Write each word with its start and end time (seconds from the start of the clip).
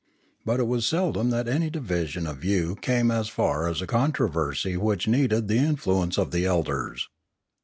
But 0.43 0.59
it 0.59 0.63
was 0.65 0.87
seldom 0.87 1.29
that 1.29 1.47
any 1.47 1.69
division 1.69 2.25
of 2.25 2.37
view 2.37 2.75
came 2.81 3.11
as 3.11 3.27
far 3.29 3.67
as 3.67 3.83
a 3.83 3.85
controversy 3.85 4.75
which 4.75 5.07
needed 5.07 5.47
the 5.47 5.57
influence 5.59 6.17
of 6.17 6.31
the 6.31 6.43
elders. 6.43 7.07